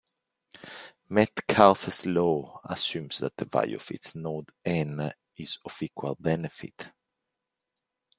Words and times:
Metcalfe's 1.11 2.07
law 2.07 2.59
assumes 2.65 3.19
that 3.19 3.37
the 3.37 3.45
value 3.45 3.75
of 3.75 3.91
each 3.91 4.15
node 4.15 4.49
n 4.65 5.11
is 5.37 5.59
of 5.63 5.79
equal 5.83 6.15
benefit. 6.19 6.91